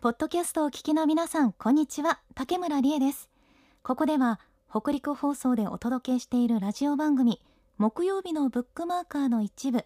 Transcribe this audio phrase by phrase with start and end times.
[0.00, 2.20] ポッドキャストを聞きの皆さん、こんにちは。
[2.34, 3.28] 竹村理恵です。
[3.82, 7.38] ここでは、北陸放送でお届けしているラジオ番組、
[7.76, 9.84] 木曜日のブックマーカーの一部、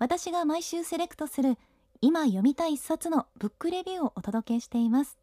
[0.00, 1.56] 私が毎週セレクトする、
[2.00, 5.18] 今読みたい一冊のブックレビューをお届けしています。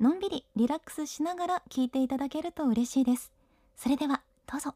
[0.00, 3.30] のんびりリラックスしながら聞いていただけると嬉しいです。
[3.76, 4.74] それでは、どうぞ。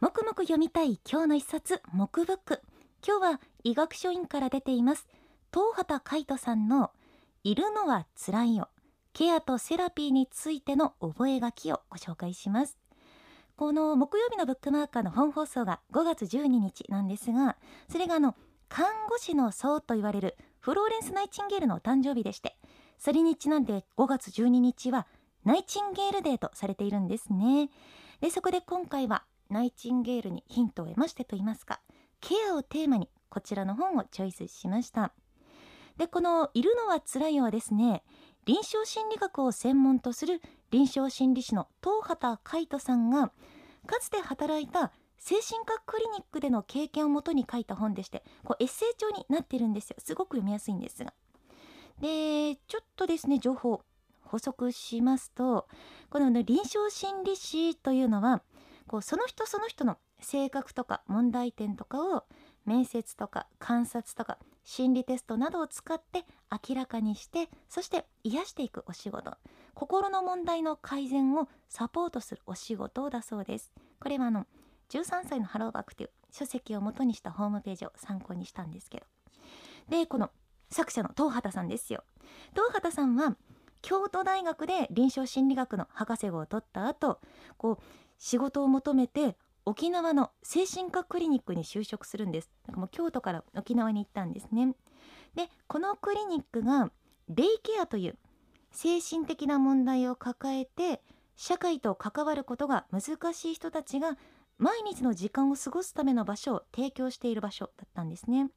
[0.00, 2.62] もくもく読みたい今日の一冊、木ブック。
[3.06, 5.06] 今日は医学書院から出ています。
[5.52, 6.90] 東畑海人さんの
[7.44, 8.68] いるのはつらいよ
[9.12, 12.78] ケアとセラピーについての覚書をご紹介します。
[13.56, 17.56] この木曜日のブックマーカーの本放送が5月12日なんですが
[17.88, 18.36] それがあの
[18.68, 22.56] 看護師の層と言われるフローレンス・ナイチンゲールのお誕生日でして
[22.98, 25.08] それにちなんで5月12日は
[25.44, 27.70] ナイチンゲールデーとされているんですね。
[28.20, 31.80] でそこで今回はナイチンゲールにヒントを得ましてと言いますか
[32.20, 35.12] ケアをテーマにこちらの本をチョイスしました。
[35.96, 38.04] でこの「いるのはつらいよ」はですね。
[38.44, 43.30] 臨床心理学を専門とする臨床心理士の東畑海人さんが
[43.86, 49.96] かつて働いた精神科クリニックでの経験をもとに書いた本でしてこうエッセイ調になってるんですよ。
[49.98, 51.12] すごく読みやすいんですが。
[52.00, 53.82] でちょっとですね情報
[54.22, 55.68] 補足しますと
[56.08, 58.42] この臨床心理士というのは
[58.86, 62.24] こうその人その人の性格とか問題点とかを
[62.64, 66.24] 面接とか観察とか心理テストなどを使って
[66.68, 69.32] 明らかにしてそして癒していくお仕事。
[69.74, 73.72] 心の問題の改善をサポートするお仕事だそうです。
[74.00, 74.46] これはあの
[74.90, 79.06] 13歳のハローバックという書籍を元にしたホームページを参考にしたんですけど。
[79.88, 80.30] でこの
[80.70, 82.04] 作者の東畑さんですよ。
[82.52, 83.36] 東畑さんは
[83.80, 87.20] 京都大学で臨床心理学の博士号を取った後
[87.56, 87.82] こう
[88.18, 89.36] 仕事を求めて
[89.68, 92.50] 沖縄の精神科クリニックに就職するんです。
[92.66, 94.74] なんかもう京都から沖縄に行ったんですね。
[95.34, 96.90] でこのクリニックが
[97.28, 98.16] デイケアという
[98.70, 101.02] 精神的な問題を抱えて
[101.36, 104.16] 社会と関わることが難しい人たちが
[104.56, 108.48] 毎日の時間を過ごすための場所を提供している場所だったんですね。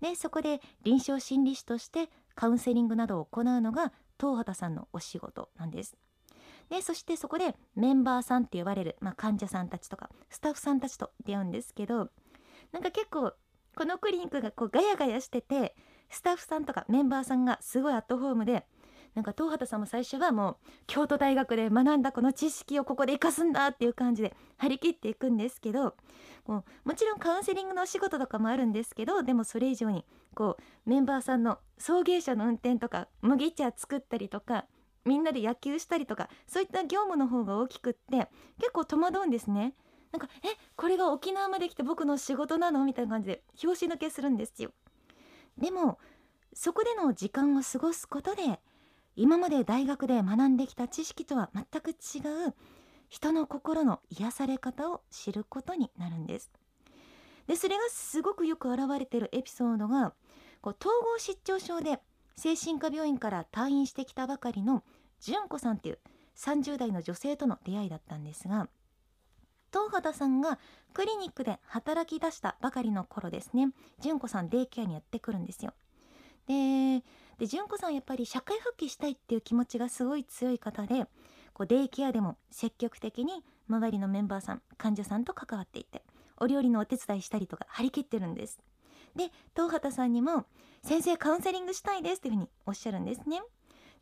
[0.00, 5.94] でそこで臨床心理士としてカウンセリングなどを行うのが東畑さんのお仕事なんです。
[6.70, 12.10] でそしてそこでメンバーさんって呼ばれる、まあ、患者さんたちとかスタッフさんたちと出会うんですけど
[12.72, 13.32] なんか結構
[13.76, 15.74] このクリニックがこうガヤガヤしてて
[16.10, 18.66] スタッフさんとかメンバーさんがすごいアットホームで
[19.14, 25.94] なんか東畑さんも最初はもう京都大学で学んだこの知識をここで生かすんだっていう感じで張り切っていくんですけど
[26.44, 30.04] こうもちろんカウンセリングのお仕事とかもあるんですけどでもそれ以上に
[30.34, 34.66] こうメンバーさんの送迎車の運転とか麦茶作ったりとか
[35.04, 38.28] みんなで野球したりとかそういった業務の方が大きくって
[38.58, 39.74] 結構戸惑うんですね。
[40.12, 42.84] なんかえこれが沖縄まで来て僕の仕事なの？
[42.84, 44.70] みたいな感じで拍子抜けするんですよ。
[45.58, 45.98] でも
[46.52, 48.60] そこでの時間を過ごすことで
[49.16, 51.92] 今まで大学で学んできた知識とは全く違
[52.48, 52.54] う
[53.08, 56.50] 人の心の癒され方を知ることになるんです。
[57.46, 60.14] でそれがすごくよく表れているエピソードが
[60.60, 62.00] こう統合失調症で
[62.36, 64.82] 精神科病院から退院してきたばかりの
[65.24, 65.98] 純子さんっていう
[66.36, 68.68] 30代の女性との出会いだったんですが
[69.72, 70.58] 東畑さんが
[70.92, 73.68] クリニックで働き出したばかりの頃ですね
[74.00, 75.72] 純子さんデイケアにやってくるんですよ。
[76.46, 77.02] で
[77.38, 81.06] で純子さんやっぱり社会復帰したいっていう気持ちがすごい強い方で
[81.54, 86.02] こうデイケアでも積極的に周りのメンバーさん患者さんと関わっていて
[86.36, 88.60] お料理のお手伝いしたりとか張り切ってるんです。
[89.16, 90.44] で東畑さんにも
[90.84, 93.42] 「先生カウンセリングしたいです」っていうふうにおっしゃるんですね。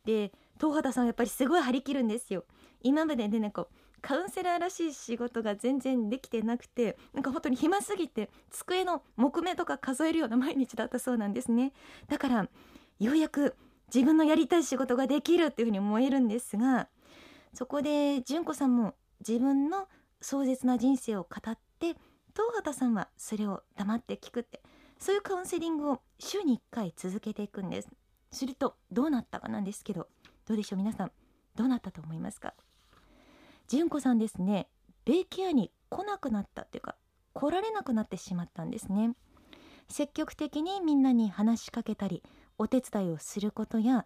[0.05, 0.31] で
[0.63, 2.45] 東畑さんやっぱりすごい張り切るんですよ。
[2.81, 3.67] 今まででねこう
[4.01, 11.73] カウンセラーらしい仕事が全然できてなくてなんか本当に暇すぎて机の木目とか数えるような毎日だったそうなんですね。
[12.07, 12.47] だから
[12.99, 13.57] ようやく
[13.93, 16.87] 自分のやりたい仕事ができるっていうふうに思えるんですが
[17.53, 19.89] そこで純子さんも自分の
[20.21, 21.87] 壮絶な人生を語って
[22.33, 24.61] 東畑さんはそれを黙って聞くって
[24.97, 27.89] そういうカウンセリングを週に1回続けていくんです。
[28.31, 30.07] するとどうなったかなんですけど
[30.47, 30.79] どうでしょう？
[30.79, 31.11] 皆さん
[31.55, 32.53] どうなったと思いますか？
[33.67, 34.67] 純子さんですね
[35.05, 36.95] デイケアに来なくなったっていうか
[37.33, 39.13] 来られなくなってしまったんですね。
[39.89, 42.23] 積極的にみんなに話しかけたり
[42.57, 44.05] お手伝いをすることや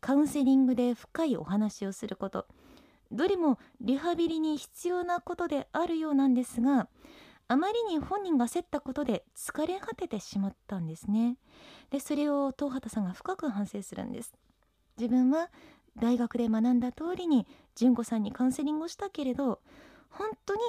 [0.00, 2.46] カウンセリングで深いお話をすること
[3.10, 6.88] どれもリハビリに必要なことであるようなんですが
[7.48, 11.36] あまりに本人が競ったことで疲れ果ててしまったんですね。
[11.90, 14.32] でそれを東畑さんが深く反省するんです。
[14.98, 15.50] 自分は
[15.98, 19.60] 大学で学んだ通りに純子さんにカウンセリングをしたけれど
[20.10, 20.60] 本当に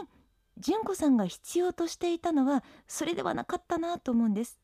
[0.57, 4.59] 純子さんが必要としていたのはそれではなかったなと思うんです。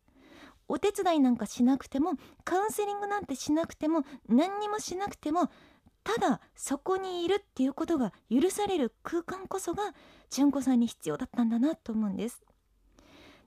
[0.67, 2.13] お手伝いなんかしなくても
[2.45, 5.51] カウンセリングなんてしなくても何にもしなくても
[6.03, 9.93] ただそこにいるっていうことが許される空間こそが
[10.29, 12.43] 純子さんに必要だったんだなと思うんです。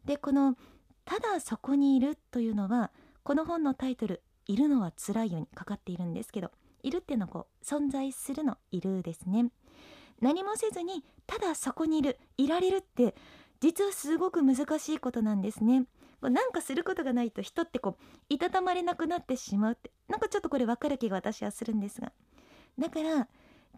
[0.04, 0.56] でこの
[1.04, 2.92] 「ただそこにいる」というのは
[3.22, 9.50] この本のタイトル「いるのはつらいよ」にかかっているんですけどいるっていうのはこう存在するのいるですね。
[10.20, 13.14] 何もせずにただそこにいるいられるって
[13.60, 15.86] 実はすごく難しいことなんですね。
[16.22, 22.12] なんかすることがないと人ってこういたたまれなくなってしまうってなんかちょっとこれ分かる気が私はするんですが。
[22.78, 23.28] だから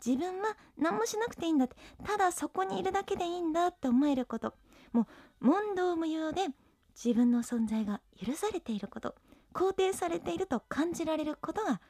[0.04, 4.54] 自分は何もしなくていいんだってただそこにいるだけでいいんだって思えること。
[4.92, 5.06] もう
[5.46, 6.46] 問答無用で
[6.94, 9.14] 自分の存在が許されていること
[9.52, 11.80] 肯定されていると感じられることが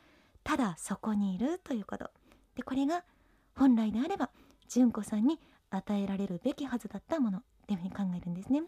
[0.58, 2.10] だそこにいるということ
[2.56, 3.04] でこれが
[3.54, 4.30] 本来であれば
[4.68, 5.38] 純子さんに
[5.70, 8.62] 与えられるべきはずだったものっていうふうに考えるんですね。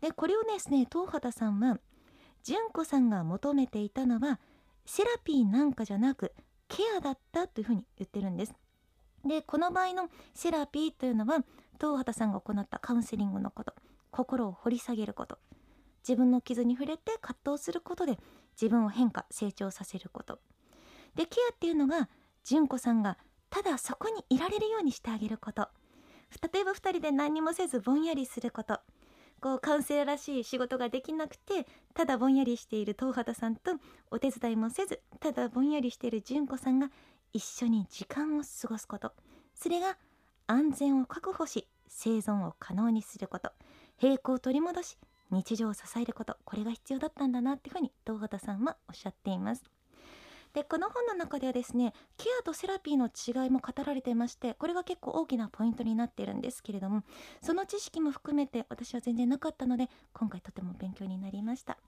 [0.00, 1.78] でこれをですね東畑さんは
[2.42, 4.40] 純子さんが求めていたのは
[4.84, 6.32] セラピーなんかじゃなく
[6.68, 8.54] ケアだったというふうに言ってるんです。
[9.24, 11.44] でこの場合のセラピーというのは
[11.78, 13.74] 東畑さんが行ったカウンセリングのこと
[14.10, 15.38] 心を掘り下げること
[16.02, 18.18] 自分の傷に触れて葛藤することで
[18.60, 20.40] 自分を変化成長させること
[21.14, 22.08] でケアっていうのが
[22.44, 23.18] 純子さんが
[23.50, 25.68] ただそこにいられるようにしてあげること。
[26.52, 28.80] 例えば2人で何もせずぼんやりすること。
[29.40, 33.72] こうカウンセラーらしい仕事ができなくてただぼんやりしている東畑さんと
[34.10, 36.90] お手伝いもせずただぼんやりしている純子さんが
[37.32, 39.12] 一緒に時間を過ごすこと。
[39.54, 39.96] それが
[40.46, 43.50] 安全を確保し生存を可能にすること。
[43.96, 44.98] 平行を取り戻し
[45.30, 46.36] 日常を支えること。
[46.44, 49.64] これが必要だったんだなっていうふうに東畑さんはおっしゃっています。
[50.52, 57.02] でこの本の中ではですねケアとセラピーの違いも語られていましてこれが結構大きなポイントになっているんですけれども
[57.40, 61.78] その知識も含めて私は全然なかったので今回とても勉強になりました。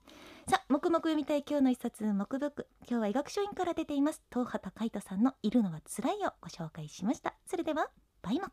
[0.47, 2.53] さあ黙々読みたい今日の一冊黙々。
[2.89, 7.33] 今日は医学書院から出ています東畑海人さんのいるのはつらいをご紹介しました。
[7.45, 7.89] それでは
[8.21, 8.47] 倍目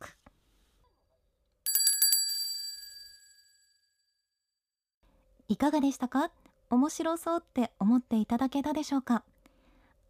[5.48, 6.30] いかがでしたか？
[6.70, 9.24] 面白そうって思っていただけたでしょうか？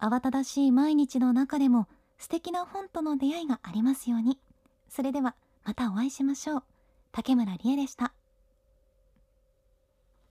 [0.01, 1.87] 慌ただしい毎日の中でも
[2.17, 4.39] 素敵な本との出会いがありますように。
[4.89, 6.63] それではまたお会いしましょう。
[7.11, 8.13] 竹村理恵でした。